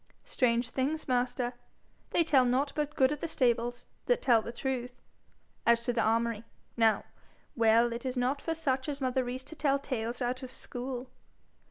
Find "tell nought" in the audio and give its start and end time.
2.23-2.71